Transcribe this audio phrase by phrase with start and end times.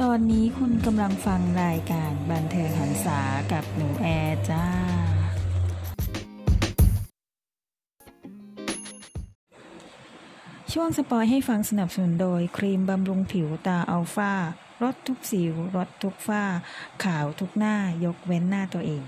[0.00, 3.20] ตอนนี้คุณกำลังฟังรายการบันเทิงหันษา
[3.52, 4.64] กับหนูแอร์จ้า
[10.72, 14.34] ช่วงสปอยให้ฟังสนับสนุนโดย ครีมบำรุงผิวตาอัลฟา
[14.82, 16.44] ลดทุกสิวลดทุกฝ้า
[17.04, 19.02] ขาวทุกหน้ายกเว้นหน้าตัวเอง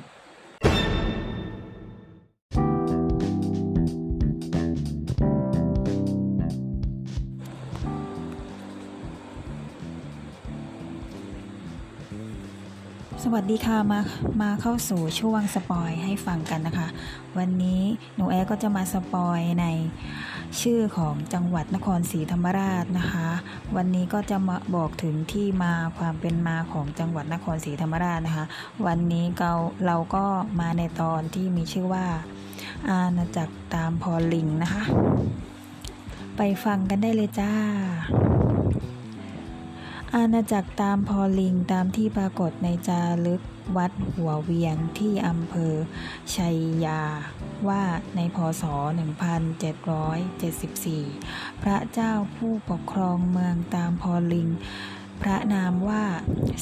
[13.34, 14.00] วัสดีค่ะมา
[14.42, 16.88] มาเข้าสู่ช่วงสปอยให้ฟังกันนะคะ
[17.38, 17.82] วันนี้
[18.16, 19.66] หนูแอร์ก็จะมาสปอยใน
[20.60, 23.28] ชื่อของจังหวัดนครศรีธรรมราชนะคะ
[23.76, 28.46] วันนี้ก็จะมาบอกถึงที่มาความเป็นมาของจังหวัดนครศรีธรรมราชนะคะ
[28.86, 29.52] วันนี้เรา
[29.86, 30.24] เราก็
[30.60, 32.06] มาในตอนที่มีชื่อว่า
[32.88, 34.84] อาณาจักรตามพอลิงนะคะ
[36.36, 37.52] ไปฟังกันได้เลยจ้า
[40.18, 43.42] อาณาจักรตามพอลิงตามที่ปรากฏในจารึก
[43.76, 45.74] วัดหัวเวียงที่อำเภอ
[46.34, 47.02] ชัยยา
[47.68, 47.82] ว่า
[48.16, 48.64] ในพศ
[51.08, 54.48] 1774 พระเจ้าผู้ปกครองเมืองตามพอลิง
[55.22, 56.04] พระนามว่า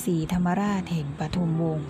[0.04, 1.88] ศรีธรรมราชแห่งปทุมวงศ์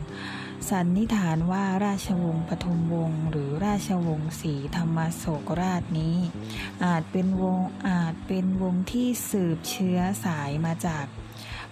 [0.70, 6.16] สันนิษฐานว่าราชวงศ์ปทุมวงศ์หรือราชวงศ์ศรีธรรมโศกราชนี้
[6.84, 11.06] อาจเป็นวงอาจเป็นวงที่สืบเชื้อสายมาจาก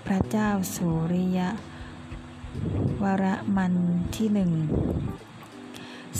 [0.07, 1.41] พระเจ้าสุริย
[3.03, 3.25] วร
[3.57, 3.75] มัน
[4.15, 4.53] ที่หนึ่ง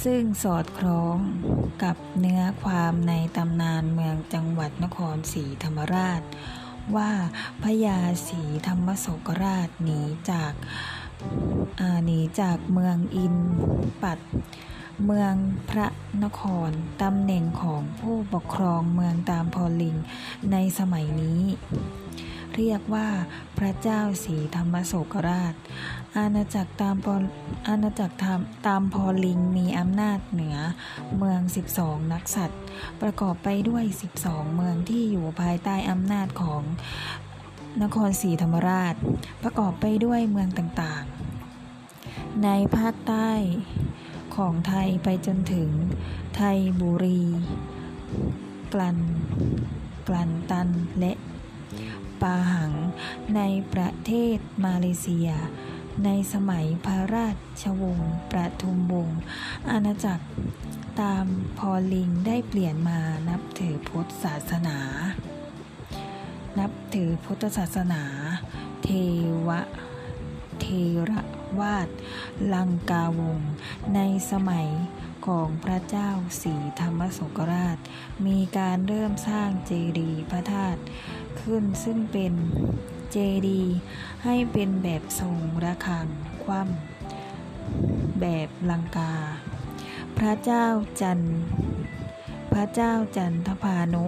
[0.05, 1.17] ซึ่งสอดคล้อง
[1.83, 6.23] กับเนื้อความในตำนานเมืองจังหวัดนครศรีธรรมราช
[6.97, 7.11] ว่า
[7.63, 13.37] พญาศรีธรรมโศกราชหนีจากาหนีจากเมืองอิน
[14.03, 14.19] ปัด
[15.05, 15.35] เมือง
[15.71, 15.87] พระ
[16.25, 16.71] นคร
[17.03, 19.97] ตำแหน่งของผู้ปกครองเมืองตามพอลิง
[20.53, 21.41] ในสมัยนี้
[22.57, 23.09] เรียกว่า
[23.59, 25.55] พระเจ้าศรีธรรมโศกราช
[26.17, 27.15] อาณาจักรตามพอ
[27.69, 30.57] อาณาจักรตามตามพอลิงมีอำนาจเหนือ
[31.19, 31.41] เมือง
[31.77, 32.61] 12 นักสัตว์
[33.03, 33.85] ประกอบไปด้วย
[34.21, 36.63] 12 เมืองที่อยู่ภายใต้อำนาจของ
[37.83, 38.95] นครศรีธรรมราช
[39.43, 43.31] ประกอบไปด้วยเมืองต่างๆ ในภาคใต้
[44.37, 45.71] ของไทยไปจนถึง
[46.37, 47.23] ไทยบุรี
[48.73, 48.99] กลัน
[50.09, 50.69] กลันตัน
[51.01, 51.13] และ
[52.23, 52.73] ปาหัง
[53.37, 53.41] ใน
[53.73, 55.31] ประเทศมาเลเซีย
[56.05, 57.29] ในสมัยพระรา
[57.63, 59.21] ชวงศ์ประทุมวงศ์
[59.71, 60.27] อาณาจักร
[61.01, 61.27] ตาม
[61.59, 64.79] พอลิงได้เปลี่ยนมานับถือพุทธศาสนา
[66.59, 68.03] นับถือพุทธศาสนา
[68.83, 68.89] เท
[69.49, 69.61] วะ
[70.61, 70.67] เท
[71.11, 71.21] ระ
[71.61, 71.89] วาด
[72.55, 73.53] ลังกาวงศ์
[73.95, 74.01] ใน
[74.31, 74.69] สมัย
[75.27, 76.11] ของพระเจ้า
[76.43, 77.79] สีธรรมสงกราช
[78.27, 80.81] มีการเริ่มสร้างเจดีย์พระธาตุ
[81.41, 82.33] ขึ้นซึ่งเป็น
[83.13, 83.17] เจ
[83.49, 83.77] ดีย์
[84.25, 86.07] ให้เป็นแบบทรงระฆัง
[86.45, 89.13] คว่ำแบบลังกา
[90.19, 90.67] พระเจ้า
[91.01, 91.39] จันทร์
[92.53, 94.05] พระเจ้าจันทพานุ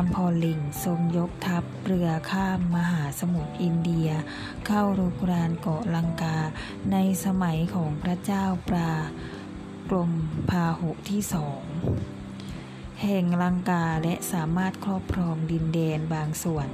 [0.00, 4.08] ามพอลิงทรงยกทัพเรือข้ามมหาสมุทรอินเดีย
[4.66, 6.36] เข้ารุกรานเกาะลังกา
[6.92, 8.92] ในสมัยของพระเจ้าปลา
[9.90, 10.12] กรม
[10.50, 11.62] พาหุที่สอง
[13.02, 16.68] แห่งลังกาและสามารถครอบครองดินแดนบางส่วน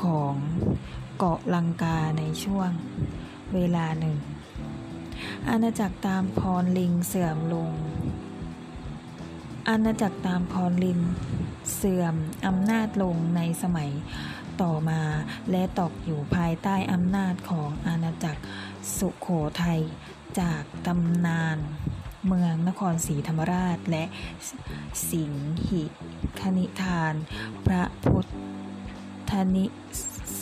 [0.00, 0.34] ของ
[1.18, 2.70] เกาะลังกาในช่วง
[3.54, 4.18] เวลาหนึ่ง
[5.48, 7.70] อาณาจักรตามพรลิงเสื่อมลง
[9.68, 11.00] อาณาจักรตามพรลิน
[11.84, 12.16] เสื่อม
[12.46, 13.90] อำนาจลงในสมัย
[14.62, 15.02] ต่อมา
[15.50, 18.42] และตกอยู่ภายใต้อำนาจของอาณาจักร
[18.98, 19.28] สุโข
[19.62, 19.80] ทัย
[20.40, 21.58] จากตำนาน
[22.26, 24.04] เมืองนครศรีธรรมราชและ
[25.10, 25.32] สิง
[25.68, 25.82] หิ
[26.40, 27.14] คณิทาน
[27.66, 28.26] พระพุท
[29.30, 29.66] ธนิ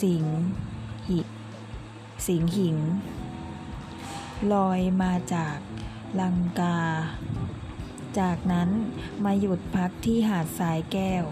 [0.01, 0.25] สิง
[1.07, 1.19] หิ
[2.27, 2.77] สิงหิง
[4.53, 5.57] ลอยมาจาก
[6.19, 6.77] ลังกา
[8.19, 8.69] จากนั้น
[9.23, 11.23] มาหยุดพักที่หาดทรายแก้ว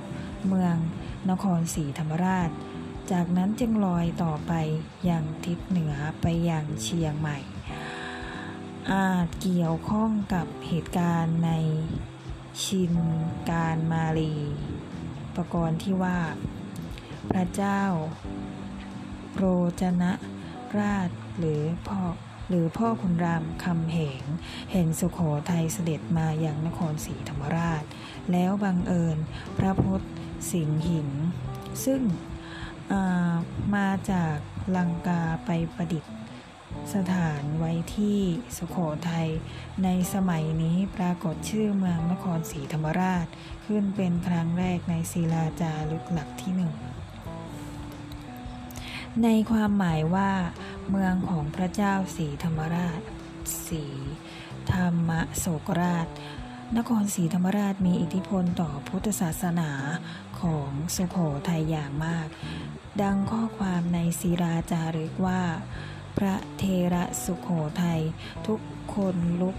[0.47, 0.75] เมือง
[1.29, 2.49] นครศรีธรรมราช
[3.11, 4.53] จากนั้นจึงลอยต่อไป
[5.09, 7.37] ยังทิศเหนือไปยังเชียงใหม่
[8.91, 11.51] อาจเกี่ยวข้องกับเหตุการณ์ใน
[12.63, 12.93] ชิน
[13.51, 14.35] การมาลี
[15.35, 16.19] ประกรณ์ที่ว่า
[17.31, 17.81] พระเจ้า
[19.35, 19.43] โร
[19.81, 20.11] จนะ
[20.77, 22.01] ราชหรือพ่อ
[22.49, 24.23] หรือพ่อคุณรามคำแหง
[24.71, 25.19] แห่งสุโข
[25.51, 27.83] ทัยเสด็จมาอย่างนครศรีธรรมราช
[28.31, 29.17] แล้วบังเอิญ
[29.57, 30.05] พระพุทธ
[30.51, 31.09] สิงหิง
[31.85, 33.33] ซึ่งา
[33.75, 34.35] มาจาก
[34.77, 36.13] ลังกาไปประดิษฐ์
[36.93, 38.19] สถานไว้ที่
[38.57, 38.77] สุโข
[39.09, 39.29] ทัย
[39.83, 43.25] ในสมัยนี้ปรากฏชื่อเมืองนครศรีธรรมราช
[43.65, 46.73] ขึ้นเป็นครั้งแรกในศิลาจารึกหลักที่หนึ่ง
[49.23, 50.31] ในความหมายว่า
[50.89, 53.01] เมืองของพระเจ้าสีธรรมราช
[53.67, 53.83] สี
[54.73, 56.07] ธรรมโศกราช
[56.77, 59.71] นครศรีธรรมราชมีอิทธิพลต่อพุทธศาสนา
[60.41, 61.17] ของสุโข
[61.47, 62.27] ทัยอย่างมาก
[63.01, 65.41] ดังข้อความในศิราจารึกว่า
[66.17, 66.63] พระเท
[66.93, 67.49] ระสุโข
[67.81, 68.01] ทัย
[68.47, 68.59] ทุก
[68.95, 69.55] คนลุก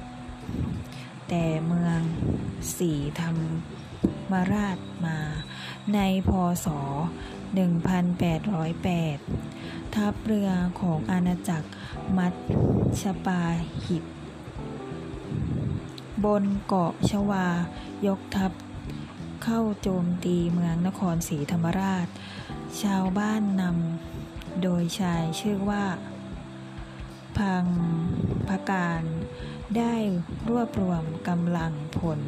[1.29, 2.01] แต่เมือง
[2.77, 3.31] สีธรร
[4.31, 5.19] มราชมา
[5.95, 5.99] ใน
[6.29, 6.31] พ
[6.65, 6.67] ศ
[7.55, 10.51] 1808 ทัพเรือ
[10.81, 11.69] ของอาณาจักร
[12.17, 12.35] มัช
[13.01, 13.43] ชปา
[13.87, 14.05] หิต
[16.25, 17.47] บนเกาะชวา
[18.07, 18.53] ยกทัพ
[19.45, 22.07] เข้าโจมตีเมืองนครศรีธรรมราช
[22.83, 25.85] ชาวบ้านนำโดยชายชื่อว่า
[27.39, 27.65] พัง
[28.49, 29.03] พการ
[29.77, 29.95] ได้
[30.49, 32.19] รวบรวมกำลังผล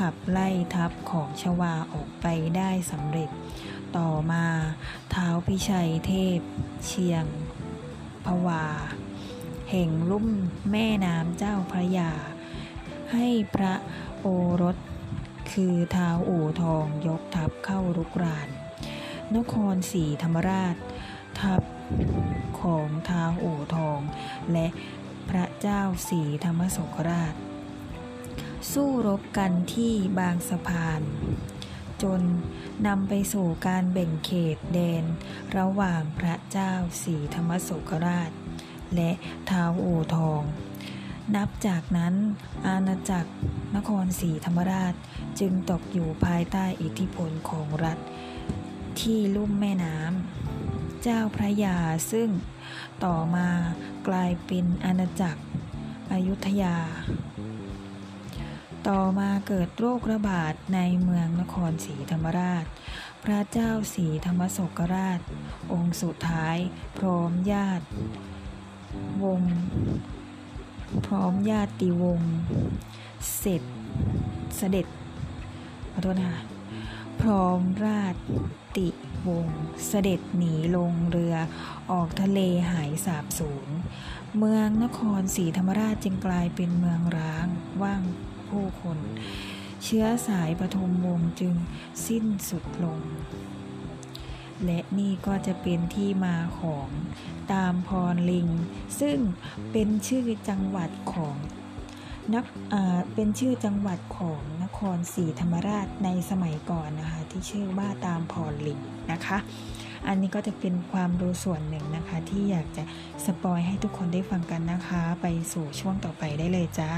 [0.00, 3.30] ขับไล่ทัพของชวาออกไปได้สำเร็จ
[3.98, 4.46] ต่อมา
[5.10, 6.40] เท้าพิชัยเทพ
[6.86, 7.24] เชียง
[8.24, 8.66] พวา
[9.70, 10.28] แห่งลุ่ม
[10.70, 12.12] แม่น้ำเจ้าพระยา
[13.12, 13.74] ให้พระ
[14.20, 14.26] โอ
[14.62, 14.76] รส
[15.52, 18.48] คือเท้าอู่ทองยกทัพเข้ารุกราน
[19.36, 20.76] นครศรีธรรมราช
[21.40, 21.62] ทัพ
[22.60, 24.00] ของท้าวอู่ทอง
[24.52, 24.66] และ
[25.28, 27.34] พระเจ้าศรีธรรมโศกราช
[28.72, 31.00] สู้รบกันที่บางสะพาน
[32.02, 32.22] จน
[32.86, 35.04] นำไปสู่การแบ่งเขตแดน
[35.56, 38.30] ระหว่างพระเจ้าศรีธรรมโศกราช
[38.94, 39.10] และ
[39.50, 40.42] ท้าวอูทอง
[41.34, 42.14] นับจากนั้น
[42.66, 43.32] อาณาจักร
[43.76, 44.94] นครศรีธรรมราช
[45.40, 47.98] จึงตกอยู่ภายใต้อิทธิพลของรัฐ
[49.00, 51.78] ที่ลุ่มแม่น้ำเจ้าพระยา
[52.12, 52.28] ซึ่ง
[53.04, 53.48] ต่อมา
[54.08, 55.42] กลายเป็นอาณาจักร
[56.12, 56.76] อยุธยา
[58.88, 62.64] ต่อมาเกิดโรคระบาดในเมืองนครศรีธรรมราช
[63.24, 65.20] พระเจ้าศรีธรรมศกราช
[65.72, 66.56] องค์สุดท้าย
[66.98, 67.86] พร้อมญาติ
[69.24, 69.42] วง
[71.06, 72.34] พร้อมญาติวงศ์
[73.38, 73.62] เสร็จ
[74.56, 74.86] เสด็จ
[75.92, 76.42] ขอโทษนะคะ
[77.20, 78.14] พร้อมราช
[78.76, 78.88] ติ
[79.28, 81.34] วงศ์เสด็จหนีลงเรือ
[81.90, 82.40] ออกทะเล
[82.72, 83.68] หายสาบสูญ
[84.38, 87.46] เมืองนครศรีธรรมราชจึงกลายเป็นเมืองร้าง
[87.82, 88.02] ว่าง
[88.50, 88.98] ผู้คน
[89.84, 91.54] เชื้อสายปฐมวงศ์จึง
[92.06, 93.00] สิ้นสุดลง
[94.64, 96.88] และนี่ก็จะเป็นที่มาของ
[97.52, 98.48] ตามพรลิง
[99.00, 99.18] ซึ่ง
[99.72, 101.36] เป็นชื่อจังหวัดของ
[102.34, 108.80] นักอ่าเป็นชื่อจังหวัดของนครศรีธรรมราชในสมัยก่อนนะคะ ที่ชื่อว่าตามพรลิง
[109.12, 109.38] นะคะ
[110.08, 112.84] อันนี้ก็จะเป็นความรู้ส่วนหนึ่งนะคะ ที่อยากจะ
[113.24, 116.92] สปอยให้ทุกคนได้ฟังกันนะคะ ไปสู่ช่วงต่อไปได้เลยจ้า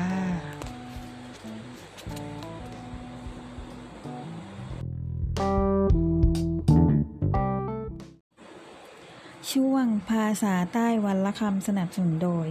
[10.43, 12.47] ษาใต้วันละคำสนับสนุนโดย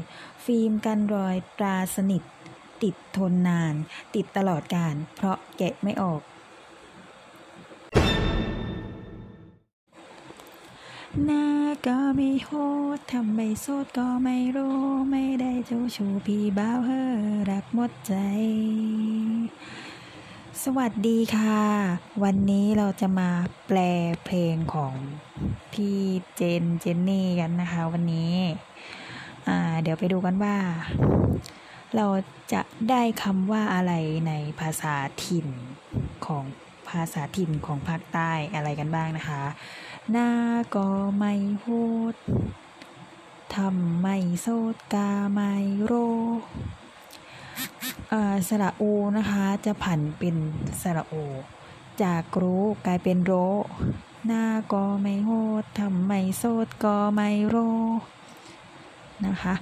[0.46, 2.24] ฟิล์มกันรอยตราสนิท
[2.84, 3.76] ติดทนนาน
[4.16, 6.22] ติดตลอดการ เพราะแกะไม่ออก
[11.24, 11.46] หน้า
[11.88, 12.52] ก็ไม่โห
[12.98, 14.80] ดทำไม่โสดก็ไม่รู้
[15.12, 17.04] ไม่ได้เจ้าชูพี่บ้าวเฮอ
[17.52, 18.14] รักหมดใจ
[20.60, 21.62] สวัสดีค่ะ
[22.24, 23.30] วันนี้เราจะมา
[23.68, 23.80] แปล
[24.24, 24.94] เพลงของ
[25.74, 26.00] พี่
[26.36, 28.36] เจนเจนนี่กันนะคะ วันนี้
[29.82, 30.58] เดี๋ยวไปดูกันว่า
[31.96, 32.08] เรา
[32.54, 33.94] จะได้คำว่าอะไร
[34.28, 34.96] ในภาษา
[35.26, 35.48] ถิ่น
[36.26, 36.44] ของ
[36.90, 39.44] ภาษาถิ่นของภาคใต้อะไรกันบ้างนะคะ
[40.12, 40.30] หน้า
[40.76, 40.88] ก็
[41.18, 41.68] ไม่โห
[42.14, 42.16] ด
[43.56, 45.94] ทำไม่โซดกาไม่โร
[48.50, 50.36] สระอูนะคะจะผันเป็น
[50.82, 51.14] สระโอ
[52.04, 53.34] จากรู้กลายเป็นโร
[54.28, 57.58] หน้าก็ไม่โหดทำไม่โซดก็ไม่โร
[59.26, 59.54] นะคะ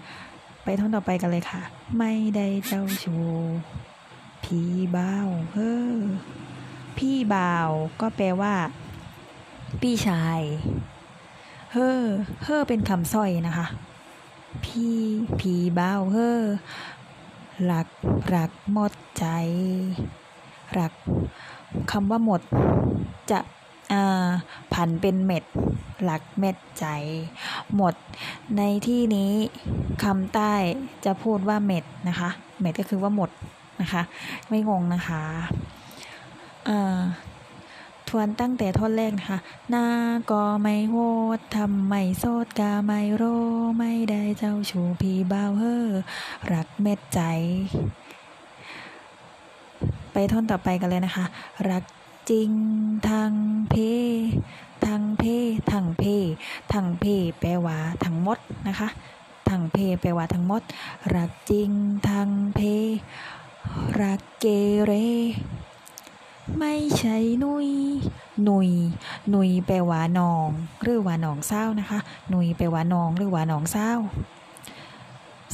[0.64, 1.62] ไปท่อนต่อไปกันเลยค่ะ
[1.98, 3.30] ไม่ได้เจ้าชู้
[4.44, 5.98] พี่บ่าวเฮ้อ
[6.98, 7.70] พี่บ่าว
[8.02, 8.56] ก็แปลว่า
[9.82, 10.42] พี่ชาย
[11.74, 12.04] เฮ้อ
[12.44, 13.66] เฮ้อเป็นคำสร้อยนะคะ
[14.66, 14.98] พี่
[15.40, 16.42] ผีบ่าวเฮ้อ
[17.66, 17.88] หลัก
[18.30, 19.26] หลักหมดใจ
[20.74, 20.94] หลัก
[21.92, 22.42] คำว่าหมด
[23.32, 23.40] จะ
[23.92, 24.30] อ่า
[24.74, 25.44] ผันเป็นเม็ด
[26.04, 26.86] หลักเม็ดใจ
[27.76, 27.96] หมด
[28.58, 29.34] ในที่นี้
[30.04, 30.54] คำใต้
[31.06, 32.30] จะพูดว่าเม็ดนะคะ
[32.62, 33.30] เม็ดก็คือว่าหมด
[33.82, 34.02] นะคะ
[34.50, 35.24] ไม่งงนะคะ
[38.10, 39.40] ทวนตั้งแต่ท่อนแรกนะคะ
[39.70, 39.86] หน้า
[40.32, 40.96] ก็ไม่โห
[41.38, 43.24] ดทำไม่โซดกาไม่โร
[43.78, 45.86] ไม่ได้เจ้าชูพี่บ่าวเฮอ
[46.54, 47.20] รักเม็ดใจ
[50.12, 51.26] ไปท่อนต่อไปกันเลยนะคะ
[51.70, 51.84] รัก
[52.30, 52.52] จริง
[53.10, 53.32] ทาง
[53.70, 53.76] เพ
[54.86, 55.24] ทางเพ
[55.72, 56.04] ทางเพ
[56.74, 57.06] ทางเพ
[57.40, 58.88] แปลว่าทั้งหมดนะคะ
[59.50, 60.62] ทางเพแปลว่าทั้งหมด
[61.16, 61.72] รักจริง
[62.10, 62.60] ทางเพ
[64.02, 64.46] รักเก
[64.86, 64.92] เร
[66.58, 67.70] ไม่ใช่นุย
[68.44, 68.70] หนุย
[69.30, 70.48] หนุยแปลว่าน้อง
[70.84, 73.92] หรือว่าน้องเศร้านะคะหนุยแปลว่าน้องหรือว่าน้องเศร้า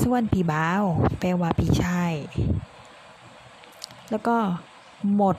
[0.02, 0.84] ส่วนพี่บ่าว
[1.20, 2.14] แปลว่าพี่ชาย
[4.10, 4.38] แล้วก็
[5.16, 5.38] หมด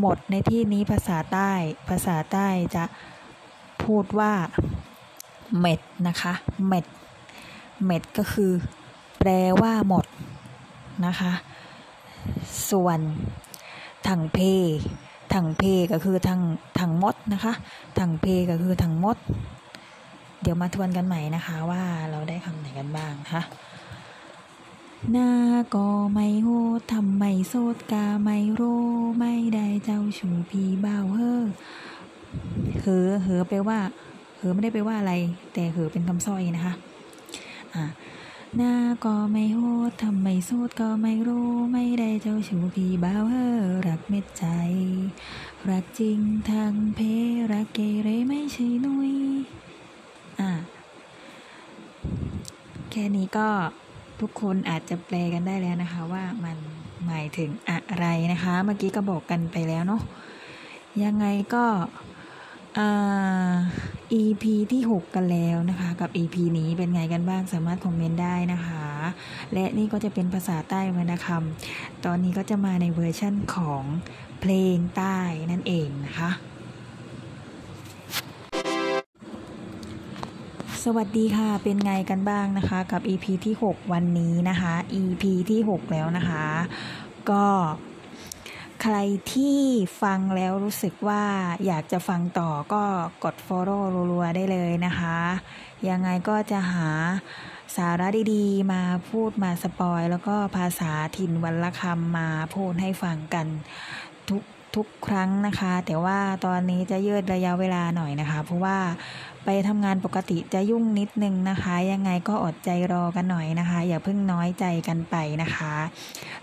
[0.00, 1.52] หมดในที่นี้ภาษาใต้
[1.88, 2.84] ภาษาใต้จะ
[3.82, 4.32] พูดว่า
[5.60, 6.32] เม็ดนะคะ
[6.68, 6.84] เม็ด
[7.86, 8.52] เม็ดก็คือ
[9.18, 9.30] แปล
[9.60, 10.04] ว่าหมด
[11.06, 11.32] นะคะ
[12.70, 12.98] ส่วน
[14.08, 14.38] ถังเพ
[15.34, 16.40] ถังเพก็คือถัง
[16.78, 17.52] ถังมดนะคะ
[17.98, 19.16] ถังเพก็คือถังมด
[20.42, 23.42] เดี๋ยวมาทวนกันใหม่นะคะว่าเราได้คำไหนกันบ้างคะ
[25.12, 25.30] หน้า
[25.74, 26.48] ก็ไม่โห
[26.78, 28.62] ดทำไม่โซดกาไม่โร
[29.18, 31.42] ไม่ได้เจ้าชูพีบ่าวเฮอ
[32.80, 33.78] เหอเหอแปว่า
[34.36, 35.12] เหอไม่ได้แปว่าอะไร
[35.52, 36.74] แต่เหอเป็นคำสร้อยนะคะ
[37.74, 37.84] อ่า
[38.56, 44.46] หน้าก็ไม่โหดทำไม่โซดก็ไม่รู้ไม่ได้เจ้าชูพี่บ่าวเฮอรักเม็ดใจ
[45.70, 46.18] รักจริง
[46.50, 47.00] ทางเพ
[47.52, 49.12] รักเกเรไม่ใช่นุย
[50.38, 50.50] อ่า
[52.90, 53.48] แค่นี้ก็
[54.20, 56.56] ทุกคนอาจจะแปลกันได้แล้วนะคะ ว่ามัน
[57.06, 60.02] หมายถึงอะไรนะคะ เมื่อกี้ก็บอกกันไปแล้วเนาะ
[61.04, 61.64] ยังไงก็
[64.12, 68.84] EP ที่ 6 กันแล้วนะคะ กับ EP นี้เป็นไงกันบ้างสามารถคอมเมนต์ได้นะคะ
[69.52, 73.82] และนี่ก็จะเป็นภาษาใต้วรรณคำตอนนี้ก็จะมาในเวอร์ชั่นของ
[74.40, 75.16] เพลงใต้
[75.50, 76.30] นั่นเองนะคะ
[80.84, 86.46] สวัสดีค่ะเป็นไงกันบ้างนะคะ กับ EP ที่ 6 วันนี้นะคะ EP ที่ 6 แล้วนะคะ
[87.30, 87.44] ก็
[88.88, 89.02] ใคร
[89.34, 89.60] ที่
[90.02, 91.24] ฟังแล้วรู้สึกว่า
[91.66, 92.84] อยากจะฟังต่อก็
[93.24, 95.18] กด follow รัวๆได้เลยนะคะ
[95.88, 96.90] ยังไงก็จะหา
[97.76, 103.46] สาระดีๆ มาพูดมาสปอย แล้วก็ภาษาถิ่นวันละคำมาพูดให้ฟังกัน
[104.30, 104.42] ทุก
[104.76, 108.78] ทุกครั้งนะคะ แต่ว่าตอนนี้จะยืดระยะเวลาหน่อยนะคะ เพราะว่า
[109.44, 115.74] ไปทำงานปกติจะยุ่งนิดนึงนะคะ ยังไงก็อดใจรอกันหน่อยนะคะ อย่าเพิ่งน้อยใจกันไปนะคะ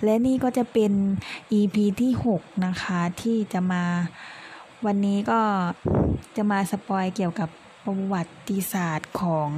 [0.04, 0.92] และนี่ก็จะเป็น
[1.60, 3.84] EP ที่ 6 นะคะ ที่จะมา
[4.86, 5.40] วันนี้ก็
[6.36, 7.50] จะมา spoil เกี่ยวกับ
[7.84, 9.50] ประวัติศาสตร์ของ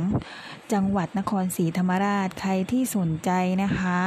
[0.73, 3.31] จังหวัดนครศรีธรรมราชใครที่สนใจ
[3.63, 3.99] นะคะ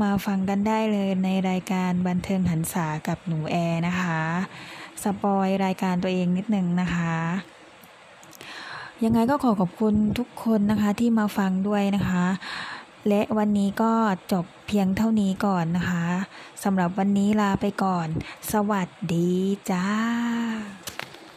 [0.00, 4.22] มาฟังกันได้เลยในรายการบันเทิงหรรษากับหนูแอร์นะคะ
[5.02, 7.16] spoil รายการตัวเองนิดนึงนะคะ
[9.04, 12.24] ยังไงก็ขอขอบคุณทุกคนนะคะที่มาฟังด้วยนะคะ
[13.08, 13.92] และวันนี้ก็
[14.32, 16.06] จบเพียงเท่านี้ก่อนนะคะ
[16.64, 18.08] สำหรับวันนี้ลาไปก่อน
[18.52, 19.32] สวัสดี
[19.70, 19.86] จ้า